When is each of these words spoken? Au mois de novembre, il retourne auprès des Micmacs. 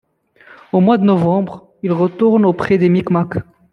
Au 0.73 0.79
mois 0.79 0.97
de 0.97 1.03
novembre, 1.03 1.67
il 1.83 1.91
retourne 1.91 2.43
auprès 2.43 2.79
des 2.79 2.89
Micmacs. 2.89 3.37